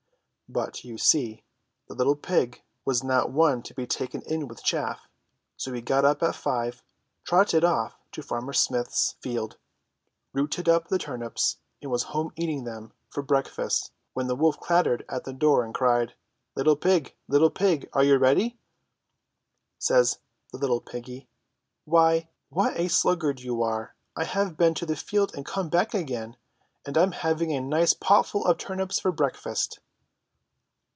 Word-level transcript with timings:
But, 0.53 0.83
you 0.83 0.97
see, 0.97 1.45
the 1.87 1.93
little 1.95 2.17
pig 2.17 2.61
was 2.83 3.05
not 3.05 3.31
one 3.31 3.63
to 3.63 3.73
be 3.73 3.87
taken 3.87 4.21
in 4.23 4.49
with 4.49 4.61
chaff, 4.61 5.07
so 5.55 5.71
he 5.71 5.79
got 5.79 6.03
up 6.03 6.21
at 6.21 6.35
five, 6.35 6.83
trotted 7.23 7.63
off 7.63 7.95
to 8.11 8.21
Farmer 8.21 8.51
Smith's 8.51 9.15
176 9.23 9.55
ENGLISH 10.33 10.33
FAIRY 10.33 10.35
TALES 10.35 10.53
field, 10.53 10.67
rooted 10.67 10.67
up 10.67 10.89
the 10.89 10.99
turnips, 10.99 11.57
and 11.81 11.89
was 11.89 12.11
home 12.13 12.33
eating 12.35 12.65
them 12.65 12.91
for 13.09 13.23
breakfast 13.23 13.93
when 14.11 14.27
the 14.27 14.35
wolf 14.35 14.59
clattered 14.59 15.05
at 15.07 15.23
the 15.23 15.31
door, 15.31 15.63
and 15.63 15.73
cried: 15.73 16.15
"Little 16.57 16.75
pig! 16.75 17.15
Little 17.29 17.49
pig! 17.49 17.87
Aren't 17.93 18.09
you 18.09 18.17
ready?" 18.17 18.41
"Ready?" 18.43 18.57
says 19.79 20.19
the 20.51 20.57
little 20.57 20.81
piggy. 20.81 21.29
"Why! 21.85 22.27
what 22.49 22.75
a 22.77 22.89
slug 22.89 23.21
gard 23.21 23.39
you 23.39 23.63
are! 23.63 23.95
I've 24.17 24.57
been 24.57 24.73
to 24.73 24.85
the 24.85 24.97
field 24.97 25.33
and 25.33 25.45
come 25.45 25.69
back 25.69 25.93
again, 25.93 26.35
and 26.85 26.97
I'm 26.97 27.13
having 27.13 27.53
a 27.53 27.61
nice 27.61 27.93
potful 27.93 28.45
of 28.45 28.57
turnips 28.57 28.99
for 28.99 29.13
breakfast." 29.13 29.79